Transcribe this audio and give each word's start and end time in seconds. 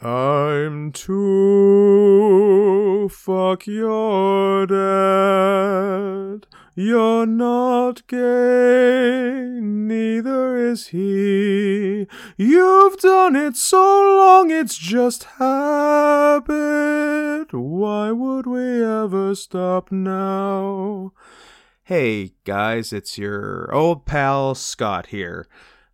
Time 0.00 0.90
to 0.92 1.90
fuck 3.10 3.66
your 3.66 4.66
dad. 4.66 6.46
You're 6.74 7.26
not 7.26 8.06
gay, 8.06 9.58
neither 9.60 10.56
is 10.56 10.86
he. 10.86 12.06
You've 12.38 13.00
done 13.00 13.36
it 13.36 13.56
so 13.56 14.16
long, 14.16 14.50
it's 14.50 14.78
just 14.78 15.24
habit. 15.24 16.42
Why 17.52 18.12
would 18.12 18.46
we 18.46 18.82
ever 18.82 19.34
stop 19.34 19.92
now? 19.92 21.12
Hey 21.84 22.32
guys, 22.44 22.94
it's 22.94 23.18
your 23.18 23.68
old 23.74 24.06
pal 24.06 24.54
Scott 24.54 25.08
here. 25.08 25.46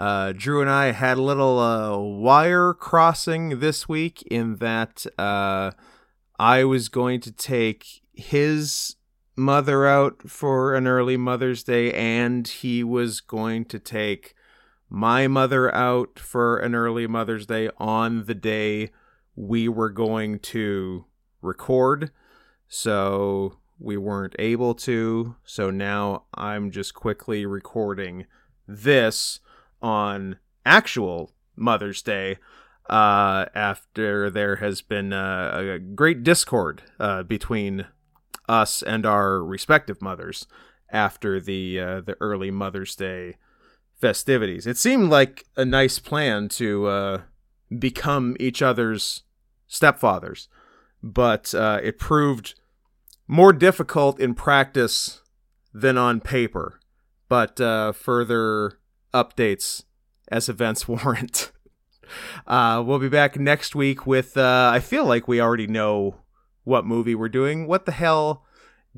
Uh, 0.00 0.32
Drew 0.32 0.62
and 0.62 0.70
I 0.70 0.92
had 0.92 1.18
a 1.18 1.22
little 1.22 1.58
uh, 1.58 1.98
wire 1.98 2.72
crossing 2.72 3.60
this 3.60 3.86
week 3.86 4.22
in 4.22 4.56
that 4.56 5.04
uh, 5.18 5.72
I 6.38 6.64
was 6.64 6.88
going 6.88 7.20
to 7.20 7.30
take 7.30 8.00
his 8.14 8.96
mother 9.36 9.86
out 9.86 10.22
for 10.26 10.74
an 10.74 10.86
early 10.86 11.18
Mother's 11.18 11.62
Day, 11.62 11.92
and 11.92 12.48
he 12.48 12.82
was 12.82 13.20
going 13.20 13.66
to 13.66 13.78
take 13.78 14.34
my 14.88 15.28
mother 15.28 15.72
out 15.74 16.18
for 16.18 16.56
an 16.56 16.74
early 16.74 17.06
Mother's 17.06 17.44
Day 17.44 17.68
on 17.76 18.24
the 18.24 18.34
day 18.34 18.92
we 19.36 19.68
were 19.68 19.90
going 19.90 20.38
to 20.38 21.04
record. 21.42 22.10
So 22.68 23.58
we 23.78 23.98
weren't 23.98 24.34
able 24.38 24.74
to. 24.76 25.36
So 25.44 25.70
now 25.70 26.24
I'm 26.32 26.70
just 26.70 26.94
quickly 26.94 27.44
recording 27.44 28.24
this 28.66 29.40
on 29.82 30.36
actual 30.64 31.32
Mother's 31.56 32.02
Day 32.02 32.38
uh, 32.88 33.46
after 33.54 34.30
there 34.30 34.56
has 34.56 34.82
been 34.82 35.12
uh, 35.12 35.76
a 35.76 35.78
great 35.78 36.24
discord 36.24 36.82
uh, 36.98 37.22
between 37.22 37.86
us 38.48 38.82
and 38.82 39.06
our 39.06 39.42
respective 39.44 40.02
mothers 40.02 40.46
after 40.90 41.40
the 41.40 41.78
uh, 41.78 42.00
the 42.00 42.16
early 42.20 42.50
Mother's 42.50 42.96
Day 42.96 43.36
festivities. 44.00 44.66
It 44.66 44.76
seemed 44.76 45.08
like 45.08 45.44
a 45.56 45.64
nice 45.64 46.00
plan 46.00 46.48
to 46.50 46.86
uh, 46.88 47.20
become 47.78 48.36
each 48.40 48.60
other's 48.60 49.22
stepfathers, 49.68 50.48
but 51.00 51.54
uh, 51.54 51.78
it 51.82 51.98
proved 51.98 52.56
more 53.28 53.52
difficult 53.52 54.18
in 54.18 54.34
practice 54.34 55.22
than 55.72 55.96
on 55.96 56.20
paper. 56.20 56.80
But 57.28 57.58
further 57.94 58.79
updates 59.12 59.84
as 60.28 60.48
events 60.48 60.88
warrant. 60.88 61.52
Uh, 62.46 62.82
we'll 62.84 62.98
be 62.98 63.08
back 63.08 63.38
next 63.38 63.74
week 63.74 64.06
with. 64.06 64.36
Uh, 64.36 64.70
I 64.72 64.80
feel 64.80 65.04
like 65.04 65.28
we 65.28 65.40
already 65.40 65.66
know 65.66 66.16
what 66.64 66.84
movie 66.84 67.14
we're 67.14 67.28
doing. 67.28 67.66
What 67.66 67.86
the 67.86 67.92
hell 67.92 68.44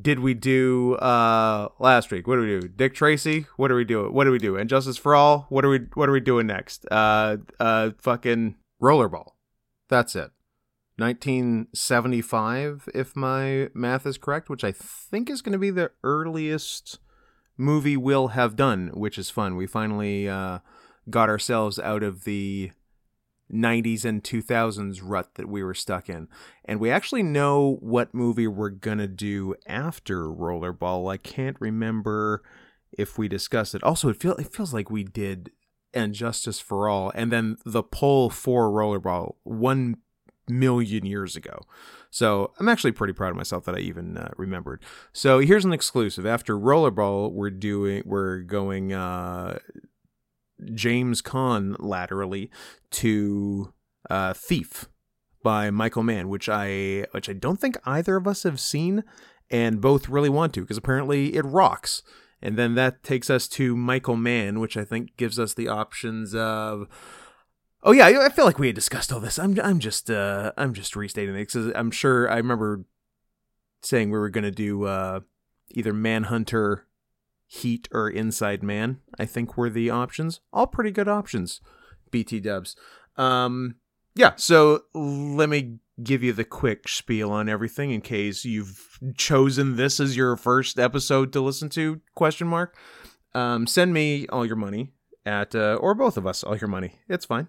did 0.00 0.20
we 0.20 0.32
do 0.34 0.94
uh, 0.96 1.68
last 1.78 2.10
week? 2.10 2.26
What 2.26 2.36
do 2.36 2.42
we 2.42 2.60
do? 2.60 2.68
Dick 2.68 2.94
Tracy. 2.94 3.46
What 3.56 3.68
do 3.68 3.74
we 3.74 3.84
do? 3.84 4.10
What 4.10 4.24
do 4.24 4.30
we 4.30 4.38
do? 4.38 4.56
And 4.56 4.68
Justice 4.68 4.96
for 4.96 5.14
All. 5.14 5.46
What 5.50 5.64
are 5.64 5.68
we? 5.68 5.80
What 5.94 6.08
are 6.08 6.12
we 6.12 6.20
doing 6.20 6.46
next? 6.46 6.86
Uh, 6.90 7.38
uh, 7.60 7.90
fucking 7.98 8.56
Rollerball. 8.80 9.32
That's 9.88 10.16
it. 10.16 10.30
1975, 10.96 12.88
if 12.94 13.16
my 13.16 13.68
math 13.74 14.06
is 14.06 14.18
correct, 14.18 14.48
which 14.50 14.62
I 14.62 14.72
think 14.72 15.30
is 15.30 15.42
going 15.42 15.52
to 15.52 15.58
be 15.58 15.70
the 15.70 15.90
earliest 16.04 16.98
movie 17.62 17.96
we'll 17.96 18.28
have 18.28 18.56
done, 18.56 18.90
which 18.92 19.16
is 19.16 19.30
fun. 19.30 19.56
We 19.56 19.66
finally 19.66 20.28
uh, 20.28 20.58
got 21.08 21.28
ourselves 21.28 21.78
out 21.78 22.02
of 22.02 22.24
the 22.24 22.72
90s 23.52 24.04
and 24.04 24.22
2000s 24.22 25.00
rut 25.02 25.34
that 25.34 25.48
we 25.48 25.62
were 25.62 25.74
stuck 25.74 26.08
in. 26.08 26.28
And 26.64 26.80
we 26.80 26.90
actually 26.90 27.22
know 27.22 27.78
what 27.80 28.14
movie 28.14 28.46
we're 28.46 28.70
going 28.70 28.98
to 28.98 29.08
do 29.08 29.54
after 29.66 30.24
Rollerball. 30.24 31.12
I 31.12 31.16
can't 31.16 31.56
remember 31.60 32.42
if 32.96 33.18
we 33.18 33.28
discussed 33.28 33.74
it. 33.74 33.82
Also, 33.82 34.08
it, 34.08 34.20
feel, 34.20 34.34
it 34.36 34.52
feels 34.52 34.72
like 34.74 34.90
we 34.90 35.04
did 35.04 35.50
And 35.94 36.14
Justice 36.14 36.60
for 36.60 36.88
All 36.88 37.12
and 37.14 37.30
then 37.30 37.56
the 37.64 37.82
poll 37.82 38.30
for 38.30 38.70
Rollerball 38.70 39.34
one 39.42 39.96
million 40.48 41.06
years 41.06 41.36
ago. 41.36 41.60
So 42.10 42.52
I'm 42.58 42.68
actually 42.68 42.92
pretty 42.92 43.12
proud 43.12 43.30
of 43.30 43.36
myself 43.36 43.64
that 43.64 43.74
I 43.74 43.78
even 43.78 44.16
uh, 44.16 44.30
remembered. 44.36 44.82
So 45.12 45.38
here's 45.38 45.64
an 45.64 45.72
exclusive. 45.72 46.26
After 46.26 46.58
Rollerball, 46.58 47.32
we're 47.32 47.50
doing 47.50 48.02
we're 48.04 48.40
going 48.40 48.92
uh, 48.92 49.58
James 50.74 51.22
Caan 51.22 51.76
laterally 51.78 52.50
to 52.92 53.72
uh, 54.10 54.34
Thief 54.34 54.88
by 55.42 55.70
Michael 55.70 56.02
Mann, 56.02 56.28
which 56.28 56.48
I 56.48 57.06
which 57.12 57.28
I 57.28 57.32
don't 57.32 57.60
think 57.60 57.78
either 57.84 58.16
of 58.16 58.26
us 58.26 58.42
have 58.42 58.60
seen, 58.60 59.04
and 59.50 59.80
both 59.80 60.08
really 60.08 60.28
want 60.28 60.54
to 60.54 60.60
because 60.60 60.76
apparently 60.76 61.34
it 61.34 61.44
rocks. 61.44 62.02
And 62.44 62.56
then 62.56 62.74
that 62.74 63.04
takes 63.04 63.30
us 63.30 63.46
to 63.48 63.76
Michael 63.76 64.16
Mann, 64.16 64.58
which 64.58 64.76
I 64.76 64.84
think 64.84 65.16
gives 65.16 65.38
us 65.38 65.54
the 65.54 65.68
options 65.68 66.34
of 66.34 66.88
Oh 67.84 67.92
yeah, 67.92 68.06
I 68.06 68.28
feel 68.28 68.44
like 68.44 68.58
we 68.58 68.68
had 68.68 68.76
discussed 68.76 69.12
all 69.12 69.20
this. 69.20 69.38
I'm 69.38 69.58
I'm 69.60 69.80
just 69.80 70.10
uh 70.10 70.52
I'm 70.56 70.72
just 70.72 70.94
restating 70.94 71.34
it 71.34 71.40
because 71.40 71.72
I'm 71.74 71.90
sure 71.90 72.30
I 72.30 72.36
remember 72.36 72.84
saying 73.82 74.10
we 74.10 74.18
were 74.18 74.30
gonna 74.30 74.52
do 74.52 74.84
uh 74.84 75.20
either 75.70 75.92
Manhunter, 75.92 76.86
Heat, 77.46 77.88
or 77.92 78.08
Inside 78.08 78.62
Man. 78.62 79.00
I 79.18 79.26
think 79.26 79.56
were 79.56 79.70
the 79.70 79.90
options. 79.90 80.40
All 80.52 80.66
pretty 80.66 80.92
good 80.92 81.08
options. 81.08 81.60
BT 82.10 82.40
Dubs. 82.40 82.76
Um, 83.16 83.76
yeah. 84.14 84.34
So 84.36 84.82
let 84.94 85.48
me 85.48 85.78
give 86.02 86.22
you 86.22 86.32
the 86.32 86.44
quick 86.44 86.88
spiel 86.88 87.30
on 87.30 87.48
everything 87.48 87.90
in 87.90 88.00
case 88.00 88.44
you've 88.44 88.98
chosen 89.16 89.76
this 89.76 89.98
as 89.98 90.16
your 90.16 90.36
first 90.36 90.78
episode 90.78 91.32
to 91.32 91.40
listen 91.40 91.68
to. 91.70 92.00
Question 92.14 92.46
mark. 92.46 92.76
Um, 93.34 93.66
send 93.66 93.92
me 93.92 94.26
all 94.28 94.44
your 94.44 94.56
money 94.56 94.92
at 95.24 95.54
uh, 95.54 95.78
or 95.80 95.94
both 95.94 96.16
of 96.16 96.26
us 96.26 96.42
all 96.42 96.56
your 96.56 96.68
money. 96.68 97.00
It's 97.08 97.24
fine 97.24 97.48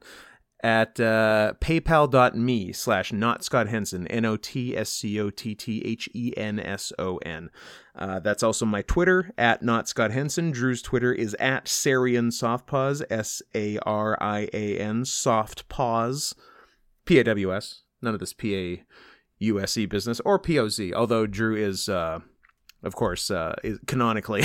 at 0.63 0.97
uh, 0.97 1.53
paypal.me 1.59 2.72
slash 2.72 3.11
not 3.11 3.44
Scott 3.44 3.67
Henson, 3.67 4.07
N 4.07 4.23
O 4.23 4.38
T 4.38 4.75
S 4.75 4.89
C 4.89 5.19
O 5.19 5.29
T 5.29 5.53
T 5.53 5.81
H 5.83 6.09
E 6.13 6.33
N 6.38 6.59
S 6.59 6.94
O 6.97 7.17
N. 7.17 7.50
Uh, 7.94 8.19
that's 8.22 8.41
also 8.41 8.66
my 8.66 8.81
Twitter 8.81 9.33
at 9.38 9.62
not 9.62 9.89
Scott 9.89 10.12
Henson. 10.12 10.51
Drew's 10.51 10.81
Twitter 10.81 11.12
is 11.12 11.35
at 11.35 11.66
Sarian 11.66 12.31
Softpaws, 12.31 13.03
S 13.09 13.41
A 13.53 13.78
R 13.79 14.17
I 14.22 14.47
A 14.53 14.79
N, 14.79 15.03
Soft 15.03 15.67
Paws, 15.67 16.33
P 17.06 17.19
A 17.19 17.23
W 17.25 17.53
S. 17.53 17.81
None 18.01 18.13
of 18.13 18.22
this 18.22 18.33
P 18.33 18.56
A 18.56 18.83
U 19.39 19.59
S 19.59 19.75
E 19.78 19.85
business 19.85 20.22
or 20.22 20.39
P 20.39 20.57
O 20.57 20.69
Z, 20.69 20.94
although 20.94 21.28
Drew 21.28 21.57
is, 21.57 21.89
uh, 21.89 22.19
of 22.83 22.95
course, 22.95 23.29
uh, 23.29 23.56
is 23.66 23.79
canonically 23.85 24.44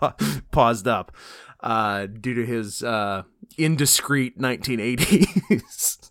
paused 0.50 0.88
up 0.88 1.12
uh, 1.60 2.06
due 2.06 2.34
to 2.34 2.46
his 2.46 2.82
uh, 2.82 3.22
indiscreet 3.56 4.38
1980s. 4.38 6.10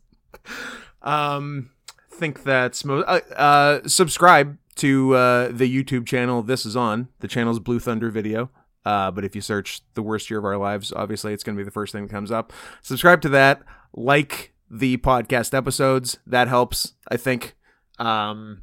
um, 1.02 1.70
think 2.16 2.44
that's 2.44 2.84
most. 2.84 3.06
Uh, 3.08 3.20
uh, 3.36 3.88
subscribe 3.88 4.58
to 4.76 5.16
uh, 5.16 5.48
the 5.50 5.72
YouTube 5.72 6.06
channel 6.06 6.42
this 6.42 6.66
is 6.66 6.76
on. 6.76 7.10
The 7.20 7.28
channel's 7.28 7.60
Blue 7.60 7.80
Thunder 7.80 8.10
Video. 8.10 8.50
Uh, 8.86 9.10
but 9.12 9.26
if 9.26 9.36
you 9.36 9.42
search 9.42 9.82
the 9.96 10.04
worst 10.04 10.30
year 10.30 10.40
of 10.40 10.46
our 10.46 10.58
lives, 10.58 10.94
obviously 10.96 11.34
it's 11.34 11.44
going 11.44 11.56
to 11.56 11.60
be 11.60 11.66
the 11.66 11.72
first 11.72 11.92
thing 11.92 12.06
that 12.06 12.12
comes 12.12 12.32
up. 12.32 12.54
Subscribe 12.82 13.22
to 13.22 13.30
that. 13.30 13.62
Like 13.94 14.54
the 14.70 14.98
podcast 14.98 15.54
episodes. 15.54 16.18
That 16.26 16.48
helps, 16.48 16.94
I 17.10 17.18
think. 17.18 17.56
Um, 17.98 18.62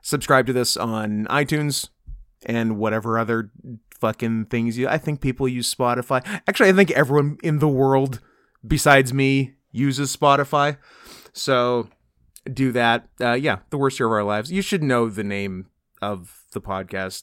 subscribe 0.00 0.46
to 0.46 0.52
this 0.52 0.76
on 0.76 1.26
iTunes 1.26 1.88
and 2.46 2.78
whatever 2.78 3.18
other 3.18 3.50
fucking 4.02 4.46
things 4.46 4.76
you 4.76 4.88
I 4.88 4.98
think 4.98 5.20
people 5.20 5.46
use 5.46 5.72
Spotify. 5.72 6.26
Actually, 6.48 6.70
I 6.70 6.72
think 6.72 6.90
everyone 6.90 7.38
in 7.44 7.60
the 7.60 7.68
world 7.68 8.20
besides 8.66 9.14
me 9.14 9.54
uses 9.70 10.14
Spotify. 10.14 10.76
So 11.32 11.88
do 12.52 12.72
that. 12.72 13.08
Uh, 13.20 13.34
yeah, 13.34 13.60
the 13.70 13.78
worst 13.78 14.00
year 14.00 14.08
of 14.08 14.12
our 14.12 14.24
lives. 14.24 14.50
You 14.50 14.60
should 14.60 14.82
know 14.82 15.08
the 15.08 15.22
name 15.22 15.68
of 16.02 16.42
the 16.52 16.60
podcast 16.60 17.22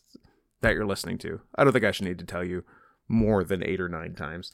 that 0.61 0.73
you're 0.73 0.85
listening 0.85 1.17
to. 1.17 1.41
I 1.55 1.65
don't 1.65 1.73
think 1.73 1.83
I 1.83 1.91
should 1.91 2.07
need 2.07 2.19
to 2.19 2.25
tell 2.25 2.45
you 2.45 2.63
more 3.09 3.43
than 3.43 3.61
eight 3.61 3.81
or 3.81 3.89
nine 3.89 4.15
times. 4.15 4.53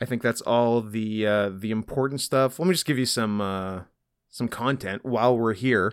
I 0.00 0.04
think 0.04 0.22
that's 0.22 0.42
all 0.42 0.80
the 0.80 1.26
uh, 1.26 1.50
the 1.52 1.72
important 1.72 2.20
stuff. 2.20 2.60
Let 2.60 2.68
me 2.68 2.74
just 2.74 2.86
give 2.86 2.98
you 2.98 3.06
some 3.06 3.40
uh, 3.40 3.80
some 4.30 4.46
content 4.46 5.04
while 5.04 5.36
we're 5.36 5.54
here. 5.54 5.92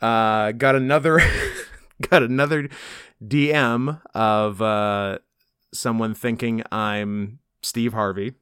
Uh, 0.00 0.52
got 0.52 0.76
another 0.76 1.20
got 2.10 2.22
another 2.22 2.68
DM 3.22 4.00
of 4.14 4.62
uh, 4.62 5.18
someone 5.72 6.14
thinking 6.14 6.62
I'm 6.72 7.38
Steve 7.62 7.92
Harvey 7.92 8.34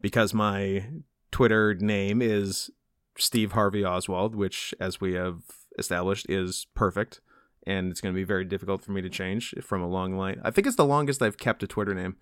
because 0.00 0.32
my 0.32 0.86
Twitter 1.30 1.74
name 1.74 2.22
is 2.22 2.70
Steve 3.18 3.52
Harvey 3.52 3.84
Oswald, 3.84 4.34
which, 4.34 4.74
as 4.80 5.00
we 5.00 5.14
have 5.14 5.42
established, 5.78 6.26
is 6.28 6.66
perfect. 6.74 7.20
And 7.66 7.90
it's 7.90 8.00
going 8.00 8.14
to 8.14 8.18
be 8.18 8.24
very 8.24 8.46
difficult 8.46 8.82
for 8.82 8.92
me 8.92 9.02
to 9.02 9.10
change 9.10 9.54
from 9.60 9.82
a 9.82 9.88
long 9.88 10.16
line. 10.16 10.40
I 10.42 10.50
think 10.50 10.66
it's 10.66 10.76
the 10.76 10.84
longest 10.86 11.20
I've 11.20 11.36
kept 11.36 11.62
a 11.62 11.66
Twitter 11.66 11.94
name. 11.94 12.16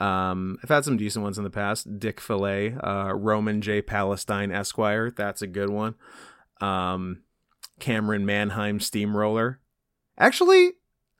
Um, 0.00 0.58
I've 0.62 0.70
had 0.70 0.84
some 0.84 0.96
decent 0.96 1.22
ones 1.22 1.36
in 1.36 1.44
the 1.44 1.50
past. 1.50 1.98
Dick 1.98 2.18
Fillet, 2.20 2.74
uh, 2.74 3.12
Roman 3.14 3.60
J. 3.60 3.82
Palestine 3.82 4.50
Esquire. 4.50 5.10
That's 5.10 5.42
a 5.42 5.46
good 5.46 5.68
one. 5.68 5.96
Um, 6.62 7.22
Cameron 7.78 8.24
Manheim 8.24 8.80
Steamroller. 8.80 9.60
Actually, 10.18 10.72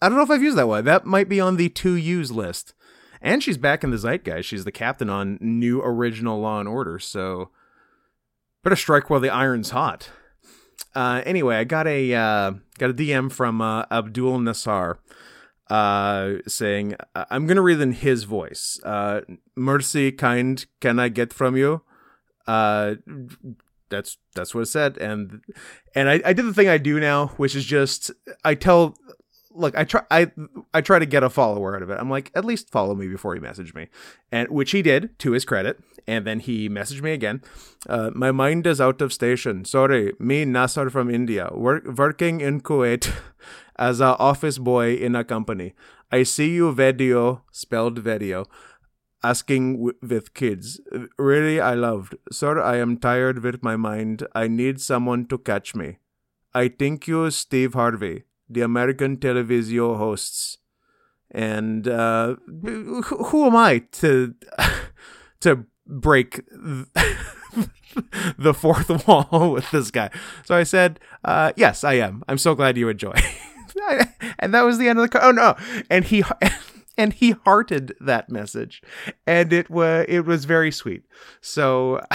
I 0.02 0.08
don't 0.08 0.18
know 0.18 0.24
if 0.24 0.30
I've 0.30 0.42
used 0.42 0.58
that 0.58 0.68
one. 0.68 0.84
That 0.84 1.06
might 1.06 1.28
be 1.28 1.40
on 1.40 1.56
the 1.56 1.68
to 1.70 1.94
use 1.94 2.30
list. 2.30 2.74
And 3.20 3.42
she's 3.42 3.58
back 3.58 3.82
in 3.82 3.90
the 3.90 3.98
zeitgeist. 3.98 4.48
She's 4.48 4.64
the 4.64 4.72
captain 4.72 5.10
on 5.10 5.38
new 5.40 5.80
original 5.82 6.40
Law 6.40 6.60
and 6.60 6.68
Order. 6.68 6.98
So 6.98 7.50
better 8.62 8.76
strike 8.76 9.10
while 9.10 9.20
the 9.20 9.30
iron's 9.30 9.70
hot. 9.70 10.10
Uh, 10.94 11.22
anyway, 11.26 11.56
I 11.56 11.64
got 11.64 11.86
a 11.86 12.14
uh, 12.14 12.52
got 12.78 12.90
a 12.90 12.94
DM 12.94 13.30
from 13.30 13.60
uh, 13.60 13.84
Abdul 13.90 14.38
Nassar 14.38 14.98
uh, 15.68 16.34
saying, 16.46 16.94
"I'm 17.14 17.46
gonna 17.46 17.62
read 17.62 17.80
in 17.80 17.92
his 17.92 18.24
voice. 18.24 18.80
Uh, 18.84 19.22
Mercy, 19.56 20.12
kind, 20.12 20.64
can 20.80 20.98
I 20.98 21.08
get 21.08 21.32
from 21.32 21.56
you?" 21.56 21.82
That's 23.90 24.18
that's 24.34 24.54
what 24.54 24.62
it 24.62 24.66
said, 24.66 24.98
and 24.98 25.40
and 25.94 26.08
I, 26.08 26.20
I 26.24 26.32
did 26.32 26.44
the 26.44 26.54
thing 26.54 26.68
I 26.68 26.78
do 26.78 27.00
now, 27.00 27.28
which 27.38 27.54
is 27.54 27.64
just 27.64 28.10
I 28.44 28.54
tell 28.54 28.96
look, 29.58 29.76
I 29.76 29.84
try 29.84 30.02
I 30.10 30.30
I 30.72 30.80
try 30.80 30.98
to 30.98 31.06
get 31.06 31.22
a 31.22 31.30
follower 31.30 31.76
out 31.76 31.82
of 31.82 31.90
it. 31.90 31.98
I'm 32.00 32.10
like, 32.10 32.30
at 32.34 32.44
least 32.44 32.70
follow 32.70 32.94
me 32.94 33.08
before 33.08 33.34
you 33.34 33.40
message 33.40 33.74
me, 33.74 33.88
and 34.32 34.48
which 34.48 34.70
he 34.70 34.82
did 34.82 35.18
to 35.20 35.32
his 35.32 35.44
credit. 35.44 35.78
And 36.06 36.26
then 36.26 36.40
he 36.40 36.70
messaged 36.70 37.02
me 37.02 37.12
again. 37.12 37.42
Uh, 37.86 38.10
my 38.14 38.32
mind 38.32 38.66
is 38.66 38.80
out 38.80 39.02
of 39.02 39.12
station. 39.12 39.66
Sorry, 39.66 40.14
me 40.18 40.46
Nasar 40.46 40.88
from 40.88 41.10
India, 41.10 41.50
work, 41.52 41.84
working 41.84 42.40
in 42.40 42.62
Kuwait 42.62 43.12
as 43.76 44.00
a 44.00 44.16
office 44.16 44.56
boy 44.56 44.94
in 44.94 45.14
a 45.14 45.22
company. 45.22 45.74
I 46.10 46.22
see 46.22 46.48
you 46.54 46.72
video 46.72 47.42
spelled 47.52 47.98
video 47.98 48.46
asking 49.22 49.74
w- 49.74 49.96
with 50.02 50.34
kids. 50.34 50.80
Really, 51.18 51.60
I 51.60 51.74
loved. 51.74 52.16
Sir, 52.30 52.60
I 52.60 52.76
am 52.78 52.98
tired 52.98 53.42
with 53.42 53.62
my 53.62 53.76
mind. 53.76 54.26
I 54.34 54.48
need 54.48 54.80
someone 54.80 55.26
to 55.26 55.38
catch 55.38 55.74
me. 55.74 55.98
I 56.54 56.68
think 56.68 57.06
you, 57.06 57.30
Steve 57.30 57.74
Harvey 57.74 58.24
the 58.48 58.62
American 58.62 59.16
television 59.18 59.94
hosts. 59.96 60.58
And 61.30 61.86
uh, 61.86 62.36
who 62.46 63.46
am 63.46 63.54
I 63.54 63.80
to 64.00 64.34
to 65.40 65.66
break 65.86 66.40
the 68.38 68.54
fourth 68.54 69.06
wall 69.06 69.52
with 69.52 69.70
this 69.70 69.90
guy? 69.90 70.10
So 70.46 70.54
I 70.54 70.62
said, 70.62 71.00
uh, 71.24 71.52
"Yes, 71.54 71.84
I 71.84 71.94
am. 71.94 72.24
I'm 72.28 72.38
so 72.38 72.54
glad 72.54 72.78
you 72.78 72.88
enjoy." 72.88 73.12
and 74.38 74.54
that 74.54 74.62
was 74.62 74.78
the 74.78 74.88
end 74.88 74.98
of 74.98 75.10
the. 75.10 75.18
Co- 75.18 75.26
oh 75.28 75.32
no! 75.32 75.54
And 75.90 76.06
he 76.06 76.24
and 76.98 77.14
he 77.14 77.30
hearted 77.30 77.94
that 78.00 78.28
message, 78.28 78.82
and 79.26 79.52
it 79.52 79.70
was 79.70 80.04
it 80.08 80.26
was 80.26 80.44
very 80.44 80.70
sweet. 80.70 81.04
So. 81.40 82.02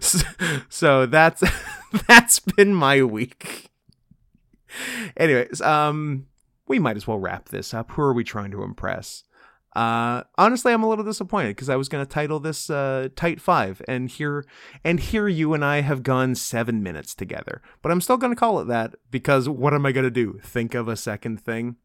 so, 0.00 0.20
so 0.68 1.06
that's 1.06 1.42
that's 2.08 2.40
been 2.40 2.74
my 2.74 3.02
week. 3.02 3.70
Anyways, 5.16 5.60
um, 5.60 6.26
we 6.66 6.78
might 6.78 6.96
as 6.96 7.06
well 7.06 7.18
wrap 7.18 7.48
this 7.48 7.74
up. 7.74 7.92
Who 7.92 8.02
are 8.02 8.12
we 8.12 8.24
trying 8.24 8.50
to 8.52 8.62
impress? 8.62 9.24
Uh, 9.74 10.22
honestly, 10.36 10.72
I'm 10.72 10.82
a 10.82 10.88
little 10.88 11.04
disappointed 11.04 11.50
because 11.50 11.70
I 11.70 11.76
was 11.76 11.88
going 11.88 12.04
to 12.04 12.10
title 12.10 12.40
this 12.40 12.68
uh, 12.68 13.08
"Tight 13.16 13.40
Five, 13.40 13.80
and 13.88 14.08
here 14.08 14.44
and 14.84 15.00
here 15.00 15.28
you 15.28 15.54
and 15.54 15.64
I 15.64 15.80
have 15.80 16.02
gone 16.02 16.34
seven 16.34 16.82
minutes 16.82 17.14
together. 17.14 17.62
But 17.80 17.92
I'm 17.92 18.00
still 18.00 18.18
going 18.18 18.32
to 18.32 18.38
call 18.38 18.60
it 18.60 18.66
that 18.66 18.94
because 19.10 19.48
what 19.48 19.72
am 19.72 19.86
I 19.86 19.92
going 19.92 20.04
to 20.04 20.10
do? 20.10 20.40
Think 20.42 20.74
of 20.74 20.88
a 20.88 20.96
second 20.96 21.40
thing? 21.40 21.76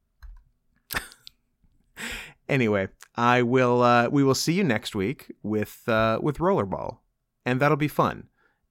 anyway, 2.50 2.90
I 3.16 3.42
will. 3.42 3.82
Uh, 3.82 4.10
we 4.10 4.24
will 4.24 4.36
see 4.36 4.54
you 4.54 4.64
next 4.64 4.96
week 4.96 5.32
with 5.44 5.84
uh, 5.88 6.20
with 6.22 6.38
Rollerball, 6.38 6.98
and 7.46 7.60
that'll 7.60 7.78
be 7.78 7.88
fun. 7.88 8.28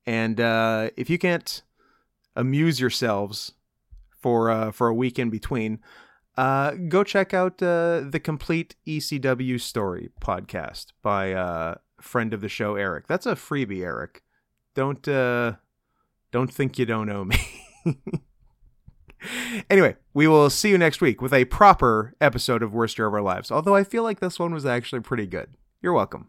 And 0.07 0.41
uh, 0.41 0.91
if 0.97 1.11
you 1.11 1.19
can't 1.19 1.63
amuse 2.37 2.81
yourselves 2.81 3.53
for 4.21 4.51
uh, 4.51 4.71
for 4.73 4.89
a 4.89 4.95
week 4.95 5.19
in 5.19 5.31
between, 5.31 5.81
uh, 6.37 6.73
go 6.89 7.03
check 7.03 7.33
out 7.33 7.63
uh, 7.63 8.03
the 8.09 8.21
complete 8.23 8.77
ECW 8.87 9.61
story 9.61 10.11
podcast 10.21 10.87
by 11.03 11.33
uh, 11.33 11.77
friend 12.01 12.35
of 12.35 12.41
the 12.41 12.49
show 12.49 12.77
Eric. 12.77 13.07
That's 13.07 13.27
a 13.27 13.35
freebie, 13.35 13.83
Eric. 13.83 14.23
Don't 14.75 15.07
uh, 15.09 15.55
don't 16.31 16.53
think 16.53 16.79
you 16.79 16.87
don't 16.87 17.07
know 17.07 17.25
me. 17.25 17.39
anyway, 19.71 19.97
we 20.15 20.27
will 20.27 20.51
see 20.51 20.71
you 20.71 20.79
next 20.79 21.01
week 21.01 21.21
with 21.21 21.33
a 21.33 21.45
proper 21.47 22.15
episode 22.21 22.63
of 22.63 22.73
Worst 22.73 22.99
Year 22.99 23.07
of 23.07 23.15
Our 23.15 23.23
Lives. 23.23 23.51
Although 23.51 23.75
I 23.75 23.85
feel 23.85 24.03
like 24.03 24.21
this 24.21 24.39
one 24.39 24.53
was 24.53 24.67
actually 24.67 25.01
pretty 25.01 25.27
good. 25.27 25.51
You're 25.83 25.93
welcome. 25.93 26.29